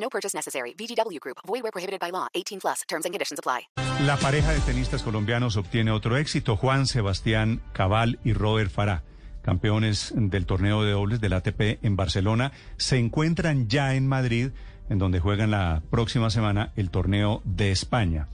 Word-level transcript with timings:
No 0.00 0.08
purchase 0.08 0.36
necessary. 0.36 0.74
VGW 0.74 1.18
Group. 1.20 1.38
Void 1.46 1.62
where 1.62 1.72
prohibited 1.72 2.00
by 2.00 2.10
law. 2.10 2.28
18 2.34 2.60
plus. 2.60 2.82
Terms 2.88 3.04
and 3.04 3.12
conditions 3.12 3.38
apply. 3.38 3.68
La 4.06 4.16
pareja 4.16 4.52
de 4.52 4.60
tenistas 4.60 5.02
colombianos 5.02 5.56
obtiene 5.56 5.90
otro 5.90 6.16
éxito. 6.16 6.56
Juan 6.56 6.86
Sebastián 6.86 7.60
Cabal 7.72 8.18
y 8.24 8.32
Robert 8.32 8.70
Farah, 8.70 9.02
campeones 9.42 10.12
del 10.14 10.46
torneo 10.46 10.84
de 10.84 10.92
dobles 10.92 11.20
del 11.20 11.32
ATP 11.32 11.84
en 11.84 11.96
Barcelona, 11.96 12.52
se 12.76 12.98
encuentran 12.98 13.68
ya 13.68 13.94
en 13.94 14.06
Madrid, 14.06 14.50
en 14.88 14.98
donde 14.98 15.20
juegan 15.20 15.50
la 15.50 15.82
próxima 15.90 16.30
semana 16.30 16.72
el 16.76 16.90
torneo 16.90 17.42
de 17.44 17.72
España. 17.72 18.28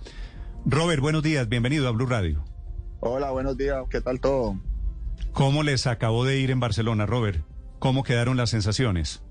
Robert, 0.66 1.00
buenos 1.00 1.22
días. 1.22 1.48
Bienvenido 1.48 1.88
a 1.88 1.92
Blue 1.92 2.06
Radio. 2.06 2.44
Hola, 3.00 3.30
buenos 3.30 3.56
días. 3.56 3.84
¿Qué 3.90 4.00
tal 4.00 4.20
todo? 4.20 4.58
¿Cómo 5.32 5.62
les 5.62 5.86
acabó 5.86 6.24
de 6.24 6.38
ir 6.38 6.50
en 6.50 6.60
Barcelona, 6.60 7.06
Robert? 7.06 7.44
¿Cómo 7.78 8.02
quedaron 8.02 8.36
las 8.36 8.50
sensaciones? 8.50 9.22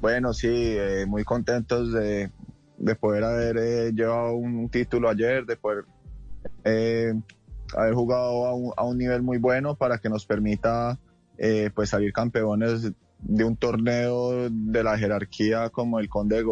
Bueno, 0.00 0.32
sí, 0.32 0.48
eh, 0.50 1.04
muy 1.06 1.24
contentos 1.24 1.92
de, 1.92 2.30
de 2.78 2.94
poder 2.94 3.24
haber 3.24 3.56
eh, 3.58 3.92
llevado 3.92 4.34
un 4.34 4.70
título 4.70 5.10
ayer, 5.10 5.44
de 5.44 5.56
poder 5.56 5.84
eh, 6.64 7.12
haber 7.76 7.94
jugado 7.94 8.46
a 8.46 8.54
un, 8.54 8.72
a 8.78 8.84
un, 8.84 8.96
nivel 8.96 9.20
muy 9.22 9.36
bueno 9.36 9.74
para 9.74 9.98
que 9.98 10.08
nos 10.08 10.24
permita 10.24 10.98
pues 11.74 11.88
salir 11.88 12.12
campeones 12.12 12.92
de 13.18 13.44
un 13.44 13.56
torneo 13.56 14.50
de 14.50 14.84
la 14.84 14.98
jerarquía 14.98 15.70
como 15.70 15.98
el 15.98 16.10
Conde 16.10 16.44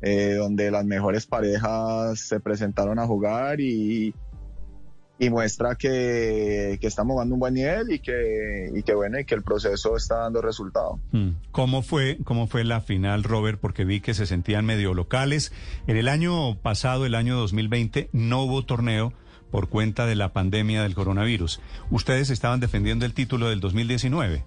de 0.00 0.34
donde 0.34 0.70
las 0.72 0.84
mejores 0.84 1.26
parejas 1.26 2.18
se 2.18 2.40
presentaron 2.40 2.98
a 2.98 3.06
jugar 3.06 3.60
y, 3.60 4.14
y 5.18 5.30
muestra 5.30 5.74
que, 5.74 6.78
que, 6.80 6.86
estamos 6.86 7.14
jugando 7.14 7.34
un 7.34 7.40
buen 7.40 7.54
nivel 7.54 7.90
y 7.90 7.98
que, 7.98 8.70
y 8.72 8.82
que 8.82 8.94
bueno 8.94 9.18
y 9.18 9.24
que 9.24 9.34
el 9.34 9.42
proceso 9.42 9.96
está 9.96 10.18
dando 10.18 10.40
resultado. 10.40 11.00
¿Cómo 11.50 11.82
fue, 11.82 12.18
¿Cómo 12.24 12.46
fue 12.46 12.64
la 12.64 12.80
final, 12.80 13.24
Robert? 13.24 13.58
Porque 13.60 13.84
vi 13.84 14.00
que 14.00 14.14
se 14.14 14.26
sentían 14.26 14.64
medio 14.64 14.94
locales. 14.94 15.52
En 15.86 15.96
el 15.96 16.08
año 16.08 16.56
pasado, 16.60 17.04
el 17.04 17.16
año 17.16 17.36
2020, 17.36 18.10
no 18.12 18.42
hubo 18.42 18.64
torneo 18.64 19.12
por 19.50 19.68
cuenta 19.68 20.06
de 20.06 20.14
la 20.14 20.32
pandemia 20.32 20.82
del 20.82 20.94
coronavirus. 20.94 21.60
¿Ustedes 21.90 22.30
estaban 22.30 22.60
defendiendo 22.60 23.04
el 23.04 23.14
título 23.14 23.48
del 23.48 23.60
2019? 23.60 24.44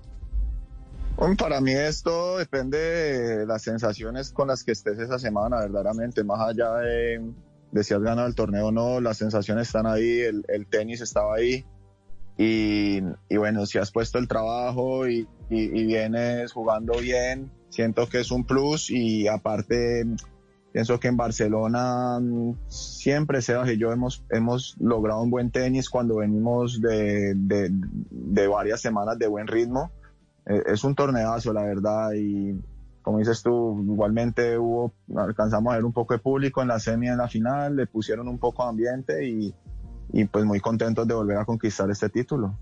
Bueno, 1.17 1.35
para 1.35 1.59
mí 1.59 1.71
esto 1.71 2.37
depende 2.37 2.77
de 2.77 3.45
las 3.45 3.63
sensaciones 3.63 4.31
con 4.31 4.47
las 4.47 4.63
que 4.63 4.71
estés 4.71 4.97
esa 4.99 5.19
semana, 5.19 5.59
verdaderamente, 5.59 6.23
más 6.23 6.39
allá 6.39 6.73
de 6.75 7.21
de 7.71 7.83
si 7.83 7.93
has 7.93 8.01
ganado 8.01 8.27
el 8.27 8.35
torneo 8.35 8.67
o 8.67 8.71
no, 8.71 9.01
las 9.01 9.17
sensaciones 9.17 9.67
están 9.67 9.87
ahí, 9.87 10.19
el, 10.19 10.45
el 10.47 10.67
tenis 10.67 11.01
estaba 11.01 11.35
ahí. 11.35 11.65
Y, 12.37 12.99
y, 13.29 13.37
bueno, 13.37 13.65
si 13.65 13.77
has 13.77 13.91
puesto 13.91 14.17
el 14.17 14.27
trabajo 14.27 15.07
y, 15.07 15.27
y, 15.49 15.79
y, 15.79 15.85
vienes 15.85 16.53
jugando 16.53 16.93
bien, 16.99 17.51
siento 17.69 18.07
que 18.07 18.21
es 18.21 18.31
un 18.31 18.45
plus 18.45 18.89
y 18.89 19.27
aparte 19.27 20.05
pienso 20.71 20.99
que 20.99 21.09
en 21.09 21.17
Barcelona 21.17 22.19
siempre 22.67 23.41
Sebas 23.41 23.69
y 23.69 23.77
yo 23.77 23.91
hemos, 23.91 24.23
hemos 24.29 24.75
logrado 24.79 25.21
un 25.21 25.29
buen 25.29 25.51
tenis 25.51 25.89
cuando 25.89 26.17
venimos 26.17 26.81
de, 26.81 27.33
de, 27.35 27.69
de 27.69 28.47
varias 28.47 28.81
semanas 28.81 29.19
de 29.19 29.27
buen 29.27 29.47
ritmo. 29.47 29.91
Es 30.45 30.83
un 30.83 30.95
torneazo, 30.95 31.53
la 31.53 31.63
verdad, 31.63 32.13
y, 32.15 32.55
como 33.01 33.19
dices 33.19 33.41
tú, 33.41 33.81
igualmente 33.83 34.57
hubo, 34.57 34.93
alcanzamos 35.15 35.73
a 35.73 35.77
ver 35.77 35.85
un 35.85 35.93
poco 35.93 36.13
de 36.13 36.19
público 36.19 36.61
en 36.61 36.67
la 36.67 36.79
semi 36.79 37.07
en 37.07 37.17
la 37.17 37.27
final, 37.27 37.75
le 37.75 37.87
pusieron 37.87 38.27
un 38.27 38.37
poco 38.37 38.63
de 38.63 38.69
ambiente 38.69 39.27
y, 39.27 39.53
y 40.13 40.25
pues 40.25 40.45
muy 40.45 40.59
contentos 40.59 41.07
de 41.07 41.13
volver 41.13 41.37
a 41.37 41.45
conquistar 41.45 41.89
este 41.89 42.09
título. 42.09 42.57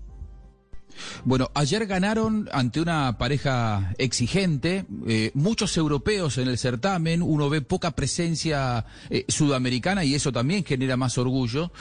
Bueno, 1.24 1.50
ayer 1.54 1.86
ganaron 1.86 2.48
ante 2.52 2.80
una 2.80 3.18
pareja 3.18 3.94
exigente, 3.98 4.86
eh, 5.06 5.30
muchos 5.34 5.76
europeos 5.76 6.38
en 6.38 6.48
el 6.48 6.58
certamen, 6.58 7.22
uno 7.22 7.50
ve 7.50 7.60
poca 7.60 7.92
presencia 7.92 8.86
eh, 9.08 9.24
sudamericana 9.28 10.04
y 10.04 10.14
eso 10.14 10.32
también 10.32 10.64
genera 10.64 10.96
más 10.96 11.18
orgullo. 11.18 11.72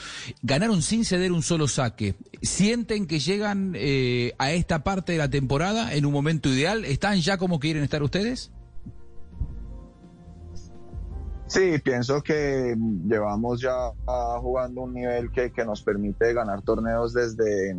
Ganaron 0.41 0.81
sin 0.81 1.05
ceder 1.05 1.31
un 1.31 1.43
solo 1.43 1.67
saque. 1.67 2.15
¿Sienten 2.41 3.07
que 3.07 3.19
llegan 3.19 3.73
eh, 3.75 4.33
a 4.37 4.51
esta 4.51 4.83
parte 4.83 5.13
de 5.13 5.17
la 5.17 5.29
temporada 5.29 5.93
en 5.93 6.05
un 6.05 6.13
momento 6.13 6.49
ideal? 6.49 6.85
¿Están 6.85 7.19
ya 7.21 7.37
como 7.37 7.59
quieren 7.59 7.83
estar 7.83 8.03
ustedes? 8.03 8.51
Sí, 11.47 11.79
pienso 11.83 12.21
que 12.21 12.75
llevamos 13.07 13.59
ya 13.59 13.73
jugando 14.39 14.81
un 14.81 14.93
nivel 14.93 15.31
que, 15.31 15.51
que 15.51 15.65
nos 15.65 15.81
permite 15.81 16.31
ganar 16.31 16.61
torneos 16.61 17.11
desde 17.11 17.75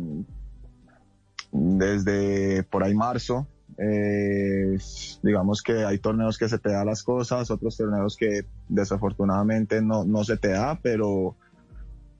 desde 1.51 2.63
por 2.63 2.83
ahí 2.83 2.93
marzo. 2.93 3.47
Eh, 3.77 4.77
digamos 5.23 5.61
que 5.61 5.85
hay 5.85 5.97
torneos 5.97 6.37
que 6.37 6.49
se 6.49 6.59
te 6.59 6.71
da 6.71 6.85
las 6.85 7.03
cosas, 7.03 7.49
otros 7.49 7.77
torneos 7.77 8.15
que 8.15 8.45
desafortunadamente 8.67 9.81
no, 9.81 10.03
no 10.03 10.23
se 10.23 10.37
te 10.37 10.49
da, 10.49 10.79
pero, 10.81 11.35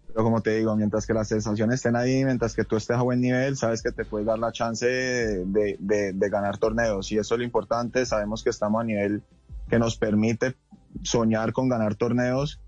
pero 0.07 0.23
como 0.23 0.41
te 0.41 0.55
digo, 0.55 0.75
mientras 0.75 1.05
que 1.05 1.13
las 1.13 1.27
sensaciones 1.27 1.75
estén 1.75 1.95
ahí, 1.95 2.23
mientras 2.25 2.55
que 2.55 2.63
tú 2.63 2.77
estés 2.77 2.97
a 2.97 3.01
buen 3.01 3.21
nivel, 3.21 3.57
sabes 3.57 3.83
que 3.83 3.91
te 3.91 4.05
puedes 4.05 4.25
dar 4.25 4.39
la 4.39 4.51
chance 4.51 4.87
de, 4.87 5.77
de, 5.79 6.29
ganar 6.29 6.57
torneos 6.57 7.11
y 7.11 7.17
eso 7.17 7.35
es 7.35 7.39
lo 7.39 7.45
importante, 7.45 8.05
sabemos 8.05 8.43
que 8.43 8.49
estamos 8.49 8.81
a 8.81 8.85
nivel 8.85 9.21
que 9.69 9.77
nos 9.77 9.97
permite 9.97 10.55
soñar 11.03 11.53
con 11.53 11.69
ganar 11.69 11.95
torneos 11.95 12.59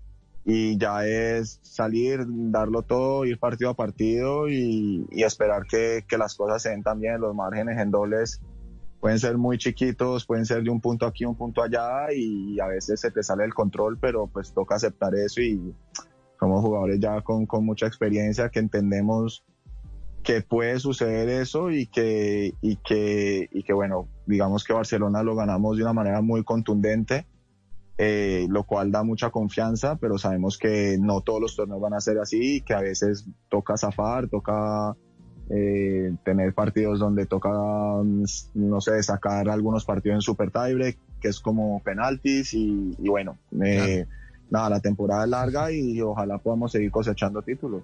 y 0.44 0.76
ya 0.76 1.06
es 1.06 1.58
salir, 1.62 2.24
darlo 2.28 2.82
todo, 2.82 3.24
ir 3.24 3.38
partido 3.38 3.70
a 3.70 3.74
partido 3.74 4.48
y, 4.48 5.06
esperar 5.10 5.62
que, 5.66 6.04
que, 6.06 6.18
las 6.18 6.34
cosas 6.34 6.62
se 6.62 6.70
den 6.70 6.82
también. 6.82 7.20
Los 7.20 7.34
márgenes 7.34 7.78
en 7.78 7.90
dobles 7.90 8.40
pueden 9.00 9.18
ser 9.18 9.38
muy 9.38 9.56
chiquitos, 9.56 10.26
pueden 10.26 10.44
ser 10.44 10.62
de 10.62 10.70
un 10.70 10.80
punto 10.80 11.06
aquí, 11.06 11.24
un 11.24 11.34
punto 11.34 11.62
allá 11.62 12.12
y 12.14 12.60
a 12.60 12.66
veces 12.66 13.00
se 13.00 13.10
te 13.10 13.22
sale 13.22 13.44
el 13.44 13.54
control, 13.54 13.98
pero 13.98 14.26
pues 14.26 14.52
toca 14.52 14.74
aceptar 14.74 15.14
eso 15.14 15.40
y 15.40 15.74
somos 16.38 16.62
jugadores 16.62 17.00
ya 17.00 17.22
con, 17.22 17.46
con 17.46 17.64
mucha 17.64 17.86
experiencia 17.86 18.50
que 18.50 18.58
entendemos 18.58 19.44
que 20.22 20.40
puede 20.40 20.78
suceder 20.78 21.28
eso 21.28 21.70
y 21.70 21.86
que, 21.86 22.54
y 22.62 22.76
que, 22.76 23.48
y 23.52 23.62
que 23.62 23.72
bueno, 23.72 24.08
digamos 24.26 24.64
que 24.64 24.72
Barcelona 24.72 25.22
lo 25.22 25.36
ganamos 25.36 25.76
de 25.76 25.82
una 25.82 25.92
manera 25.92 26.22
muy 26.22 26.44
contundente 26.44 27.26
eh, 27.96 28.46
lo 28.48 28.64
cual 28.64 28.90
da 28.90 29.04
mucha 29.04 29.30
confianza, 29.30 29.96
pero 29.96 30.18
sabemos 30.18 30.58
que 30.58 30.98
no 31.00 31.20
todos 31.20 31.40
los 31.40 31.56
torneos 31.56 31.80
van 31.80 31.94
a 31.94 32.00
ser 32.00 32.18
así, 32.18 32.60
que 32.62 32.74
a 32.74 32.80
veces 32.80 33.26
toca 33.48 33.76
zafar, 33.76 34.28
toca 34.28 34.96
eh, 35.50 36.12
tener 36.24 36.54
partidos 36.54 36.98
donde 36.98 37.26
toca, 37.26 37.50
no 37.50 38.80
sé, 38.80 39.02
sacar 39.02 39.48
algunos 39.48 39.84
partidos 39.84 40.16
en 40.16 40.22
super 40.22 40.50
tiebreak, 40.50 40.98
que 41.20 41.28
es 41.28 41.40
como 41.40 41.80
penaltis 41.82 42.54
y, 42.54 42.96
y 42.98 43.08
bueno, 43.08 43.38
eh, 43.62 44.06
nada, 44.50 44.70
la 44.70 44.80
temporada 44.80 45.24
es 45.24 45.30
larga 45.30 45.72
y 45.72 46.00
ojalá 46.00 46.38
podamos 46.38 46.72
seguir 46.72 46.90
cosechando 46.90 47.42
títulos. 47.42 47.82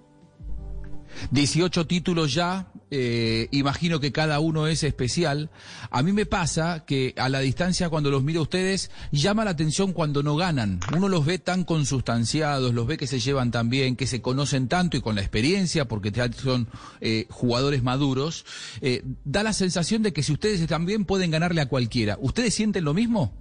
18 1.31 1.87
títulos 1.87 2.35
ya, 2.35 2.73
eh, 2.91 3.49
imagino 3.53 4.01
que 4.01 4.13
cada 4.13 4.41
uno 4.41 4.67
es 4.67 4.83
especial. 4.83 5.51
A 5.91 6.03
mí 6.03 6.13
me 6.13 6.27
pasa 6.27 6.85
que 6.87 7.15
a 7.17 7.29
la 7.29 7.41
distancia 7.41 7.89
cuando 7.89 8.11
los 8.11 8.23
miro 8.23 8.41
a 8.41 8.43
ustedes 8.43 8.91
llama 9.13 9.45
la 9.45 9.53
atención 9.53 9.93
cuando 9.93 10.23
no 10.23 10.37
ganan. 10.37 10.81
Uno 10.97 11.09
los 11.09 11.25
ve 11.25 11.39
tan 11.39 11.65
consustanciados, 11.65 12.75
los 12.75 12.87
ve 12.87 12.97
que 12.97 13.07
se 13.07 13.21
llevan 13.21 13.51
tan 13.51 13.71
bien, 13.71 13.97
que 13.97 14.07
se 14.07 14.21
conocen 14.21 14.69
tanto 14.69 14.97
y 14.97 15.01
con 15.01 15.15
la 15.15 15.21
experiencia, 15.21 15.87
porque 15.87 16.13
son 16.37 16.69
eh, 17.01 17.27
jugadores 17.31 17.83
maduros. 17.83 18.45
Eh, 18.81 19.05
da 19.25 19.43
la 19.43 19.53
sensación 19.53 20.03
de 20.03 20.13
que 20.13 20.23
si 20.23 20.33
ustedes 20.33 20.61
están 20.61 20.87
bien 20.87 21.05
pueden 21.05 21.31
ganarle 21.31 21.61
a 21.61 21.69
cualquiera. 21.69 22.19
¿Ustedes 22.21 22.55
sienten 22.55 22.85
lo 22.85 22.95
mismo? 22.95 23.33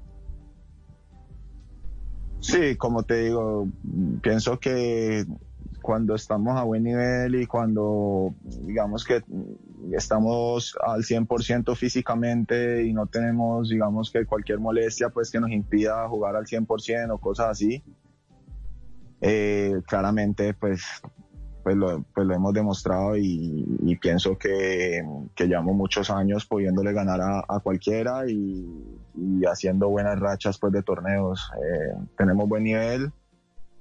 Sí, 2.41 2.75
como 2.77 3.03
te 3.03 3.25
digo, 3.25 3.67
pienso 4.21 4.59
que 4.59 5.25
cuando 5.89 6.13
estamos 6.13 6.55
a 6.55 6.61
buen 6.61 6.83
nivel 6.83 7.33
y 7.33 7.47
cuando 7.47 8.35
digamos 8.61 9.03
que 9.03 9.23
estamos 9.91 10.77
al 10.85 11.01
100% 11.01 11.75
físicamente 11.75 12.83
y 12.83 12.93
no 12.93 13.07
tenemos 13.07 13.69
digamos 13.69 14.11
que 14.11 14.23
cualquier 14.27 14.59
molestia 14.59 15.09
pues 15.09 15.31
que 15.31 15.39
nos 15.39 15.49
impida 15.49 16.07
jugar 16.07 16.35
al 16.35 16.45
100% 16.45 17.11
o 17.11 17.17
cosas 17.17 17.47
así, 17.47 17.81
eh, 19.19 19.81
claramente 19.87 20.53
pues, 20.53 20.83
pues, 21.63 21.75
lo, 21.75 22.05
pues 22.13 22.27
lo 22.27 22.35
hemos 22.35 22.53
demostrado 22.53 23.17
y, 23.17 23.97
pienso 23.99 24.37
que, 24.37 25.03
llevamos 25.39 25.75
muchos 25.75 26.11
años 26.11 26.45
pudiéndole 26.45 26.93
ganar 26.93 27.19
a, 27.47 27.59
cualquiera 27.61 28.29
y, 28.29 28.63
haciendo 29.51 29.89
buenas 29.89 30.19
rachas 30.19 30.59
pues, 30.59 30.71
de 30.71 30.83
torneos. 30.83 31.51
Eh, 31.57 31.95
tenemos 32.15 32.47
buen 32.47 32.63
nivel 32.63 33.11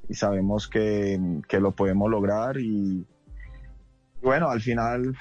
y 0.09 0.15
sabemos 0.15 0.69
que, 0.69 1.21
que 1.49 1.61
lo 1.61 1.73
podemos 1.73 2.11
lograr 2.11 2.59
y 2.59 3.07
bueno, 4.23 4.49
al 4.49 4.61
final 4.61 5.17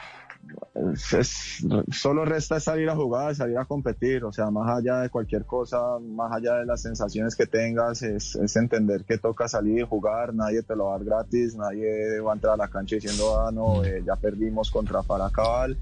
solo 1.92 2.26
resta 2.26 2.60
salir 2.60 2.90
a 2.90 2.96
jugar, 2.96 3.36
salir 3.36 3.58
a 3.58 3.66
competir, 3.66 4.24
o 4.24 4.32
sea, 4.32 4.50
más 4.50 4.70
allá 4.70 5.02
de 5.02 5.10
cualquier 5.10 5.46
cosa, 5.46 6.00
más 6.00 6.32
allá 6.32 6.56
de 6.56 6.66
las 6.66 6.82
sensaciones 6.82 7.36
que 7.36 7.48
tengas, 7.48 8.02
es, 8.02 8.36
entender 8.56 9.04
que 9.04 9.18
toca 9.18 9.48
salir 9.48 9.80
y 9.80 9.86
jugar, 9.86 10.34
nadie 10.34 10.64
te 10.64 10.76
lo 10.76 10.86
va 10.86 10.96
a 10.96 10.98
dar 10.98 11.06
gratis, 11.06 11.56
nadie 11.56 12.20
va 12.20 12.32
a 12.32 12.36
entrar 12.36 12.54
a 12.54 12.58
la 12.58 12.68
cancha 12.68 12.96
diciendo, 12.96 13.40
ah, 13.40 13.52
no, 13.52 13.84
eh, 13.84 14.04
ya 14.06 14.16
perdimos 14.16 14.72
contra 14.72 15.04
Faracabal 15.04 15.78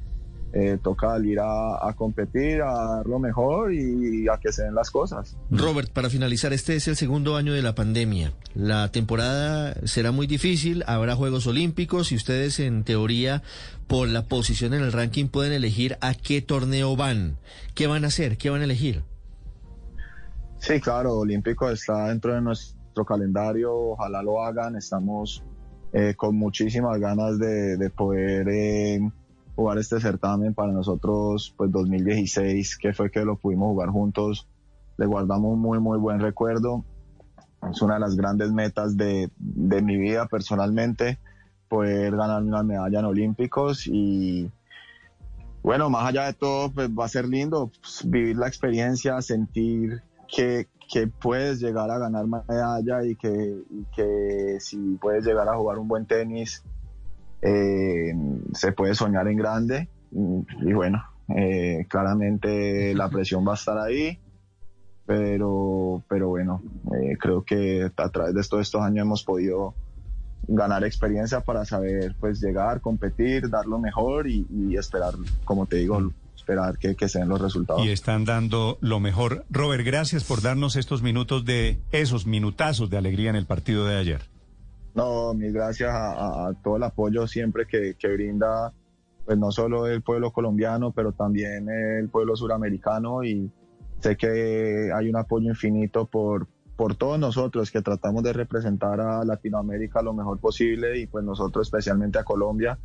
eh, 0.57 0.77
toca 0.81 1.19
ir 1.19 1.37
a, 1.41 1.93
competir, 1.97 2.61
a 2.61 2.71
dar 2.71 3.05
lo 3.05 3.19
mejor 3.19 3.73
y 3.73 4.29
a 4.29 4.37
que 4.37 4.53
se 4.53 4.63
den 4.63 4.73
las 4.73 4.89
cosas. 4.89 5.35
Robert, 5.51 5.91
para 5.91 6.09
finalizar, 6.09 6.53
este 6.53 6.77
es 6.77 6.87
el 6.87 6.95
segundo 6.95 7.35
año 7.35 7.51
de 7.51 7.61
la 7.61 7.75
pandemia. 7.75 8.31
La 8.53 8.89
temporada 8.89 9.75
será 9.83 10.13
muy 10.13 10.27
difícil, 10.27 10.85
habrá 10.87 11.13
Juegos 11.17 11.45
Olímpicos 11.45 12.13
y 12.13 12.15
ustedes 12.15 12.61
en 12.61 12.85
teoría 12.85 13.43
por 13.87 14.07
la 14.07 14.27
posición 14.27 14.73
en 14.73 14.81
el 14.81 14.93
ranking 14.93 15.27
pueden 15.27 15.51
elegir 15.51 15.97
a 15.99 16.13
qué 16.13 16.41
torneo 16.41 16.95
van. 16.95 17.35
¿Qué 17.73 17.87
van 17.87 18.05
a 18.05 18.07
hacer? 18.07 18.37
¿Qué 18.37 18.49
van 18.49 18.61
a 18.61 18.63
elegir? 18.63 19.03
Sí, 20.59 20.79
claro, 20.79 21.15
Olímpico 21.15 21.69
está 21.69 22.07
dentro 22.07 22.33
de 22.33 22.39
nuestro 22.39 23.03
calendario, 23.03 23.75
ojalá 23.75 24.23
lo 24.23 24.41
hagan, 24.41 24.77
estamos 24.77 25.43
eh, 25.91 26.13
con 26.15 26.37
muchísimas 26.37 26.97
ganas 26.97 27.37
de, 27.39 27.91
poder... 27.93 28.47
Eh, 28.47 29.01
jugar 29.55 29.77
este 29.77 29.99
certamen 29.99 30.53
para 30.53 30.71
nosotros, 30.71 31.53
pues 31.57 31.71
2016, 31.71 32.77
que 32.77 32.93
fue 32.93 33.09
que 33.09 33.23
lo 33.23 33.37
pudimos 33.37 33.69
jugar 33.69 33.89
juntos, 33.89 34.47
le 34.97 35.05
guardamos 35.05 35.53
un 35.53 35.59
muy, 35.59 35.79
muy 35.79 35.97
buen 35.97 36.19
recuerdo. 36.19 36.83
Es 37.69 37.81
una 37.81 37.95
de 37.95 38.01
las 38.01 38.15
grandes 38.15 38.51
metas 38.51 38.95
de, 38.97 39.31
de 39.37 39.81
mi 39.81 39.97
vida 39.97 40.27
personalmente, 40.27 41.19
poder 41.67 42.15
ganar 42.15 42.43
una 42.43 42.63
medalla 42.63 42.99
en 42.99 43.05
Olímpicos 43.05 43.87
y 43.87 44.51
bueno, 45.65 45.89
más 45.89 46.07
allá 46.07 46.25
de 46.27 46.33
todo, 46.33 46.71
pues 46.71 46.89
va 46.89 47.05
a 47.05 47.09
ser 47.09 47.27
lindo 47.27 47.71
pues, 47.81 48.07
vivir 48.07 48.37
la 48.37 48.47
experiencia, 48.47 49.19
sentir 49.23 50.03
que, 50.27 50.67
que 50.93 51.07
puedes 51.07 51.59
llegar 51.59 51.89
a 51.89 51.97
ganar 51.97 52.27
medalla 52.27 53.03
y 53.03 53.15
que, 53.15 53.63
y 53.71 53.83
que 53.95 54.57
si 54.59 54.77
puedes 55.01 55.25
llegar 55.25 55.49
a 55.49 55.57
jugar 55.57 55.79
un 55.79 55.87
buen 55.87 56.05
tenis, 56.05 56.63
eh, 57.45 58.13
se 58.53 58.71
puede 58.71 58.95
soñar 58.95 59.27
en 59.27 59.37
grande 59.37 59.87
y, 60.11 60.73
bueno, 60.73 61.03
eh, 61.35 61.85
claramente 61.87 62.95
la 62.95 63.09
presión 63.09 63.47
va 63.47 63.51
a 63.51 63.55
estar 63.55 63.77
ahí, 63.77 64.17
pero, 65.05 66.03
pero 66.09 66.29
bueno, 66.29 66.63
eh, 66.99 67.17
creo 67.19 67.43
que 67.43 67.91
a 67.95 68.09
través 68.09 68.33
de 68.33 68.41
todos 68.43 68.63
estos 68.63 68.81
años 68.81 69.03
hemos 69.03 69.23
podido 69.23 69.75
ganar 70.47 70.83
experiencia 70.83 71.41
para 71.41 71.65
saber 71.65 72.15
pues 72.19 72.41
llegar, 72.41 72.81
competir, 72.81 73.49
dar 73.49 73.67
lo 73.67 73.77
mejor 73.77 74.27
y, 74.27 74.75
esperar, 74.75 75.13
como 75.43 75.67
te 75.67 75.77
digo, 75.77 76.11
esperar 76.35 76.79
que, 76.79 76.95
que, 76.95 77.07
se 77.07 77.19
den 77.19 77.29
los 77.29 77.41
resultados. 77.41 77.85
Y 77.85 77.89
están 77.89 78.25
dando 78.25 78.79
lo 78.81 78.99
mejor. 78.99 79.45
Robert, 79.51 79.85
gracias 79.85 80.23
por 80.23 80.41
darnos 80.41 80.75
estos 80.77 81.03
minutos 81.03 81.45
de 81.45 81.79
esos 81.91 82.25
minutazos 82.25 82.89
de 82.89 82.97
alegría 82.97 83.29
en 83.29 83.35
el 83.35 83.45
partido 83.45 83.85
de 83.85 83.97
ayer. 83.97 84.34
No, 84.95 85.33
mil 85.33 85.51
gracias 85.51 85.91
a, 85.93 86.53
todo 86.63 86.77
el 86.77 86.83
apoyo 86.83 87.27
siempre 87.27 87.67
que, 87.67 87.95
brinda, 88.07 88.73
pues 89.25 89.37
no 89.37 89.51
solo 89.51 89.87
el 89.87 90.01
pueblo 90.01 90.31
colombiano, 90.31 90.93
pero 90.93 91.11
también 91.11 91.69
el 91.69 92.07
pueblo 92.09 92.35
suramericano. 92.37 93.23
Y 93.25 93.51
sé 93.99 94.15
que 94.15 94.91
hay 94.95 95.09
un 95.09 95.17
apoyo 95.17 95.49
infinito 95.49 96.05
por, 96.05 96.47
por 96.77 96.95
todos 96.95 97.19
nosotros 97.19 97.71
que 97.71 97.81
tratamos 97.81 98.23
de 98.23 98.31
representar 98.31 99.01
a 99.01 99.25
Latinoamérica 99.25 100.01
lo 100.01 100.13
mejor 100.13 100.39
posible 100.39 100.97
y 100.97 101.07
pues 101.07 101.25
nosotros 101.25 101.67
especialmente 101.67 102.17
a 102.17 102.23
Colombia 102.23 102.79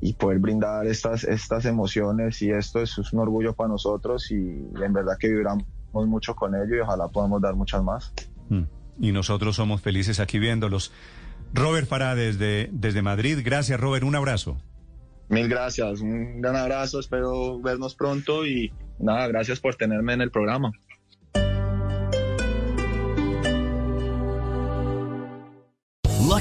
y 0.00 0.14
poder 0.14 0.38
brindar 0.38 0.86
estas, 0.86 1.24
estas 1.24 1.66
emociones. 1.66 2.40
Y 2.40 2.52
esto 2.52 2.80
es, 2.80 2.96
un 3.12 3.20
orgullo 3.20 3.52
para 3.52 3.68
nosotros 3.68 4.30
y 4.30 4.34
en 4.82 4.92
verdad 4.94 5.18
que 5.20 5.28
vibramos 5.28 5.66
mucho 5.92 6.34
con 6.34 6.54
ello 6.54 6.74
y 6.74 6.80
ojalá 6.80 7.08
podamos 7.08 7.42
dar 7.42 7.54
muchas 7.54 7.82
más. 7.84 8.14
Mm 8.48 8.62
y 9.00 9.12
nosotros 9.12 9.56
somos 9.56 9.80
felices 9.80 10.20
aquí 10.20 10.38
viéndolos. 10.38 10.92
Robert 11.54 11.86
Farah 11.86 12.14
desde, 12.14 12.68
desde 12.72 13.02
Madrid, 13.02 13.40
gracias 13.44 13.78
Robert, 13.78 14.04
un 14.04 14.16
abrazo. 14.16 14.56
Mil 15.28 15.48
gracias, 15.48 16.00
un 16.00 16.40
gran 16.40 16.56
abrazo, 16.56 17.00
espero 17.00 17.60
vernos 17.60 17.94
pronto 17.94 18.46
y 18.46 18.72
nada, 18.98 19.26
gracias 19.28 19.60
por 19.60 19.76
tenerme 19.76 20.12
en 20.12 20.20
el 20.20 20.30
programa. 20.30 20.72